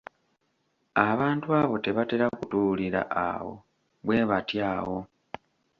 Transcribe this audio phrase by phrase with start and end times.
[1.09, 3.53] Abantu abo tebatera kutuulira awo.
[4.05, 4.99] bwe batyo awo.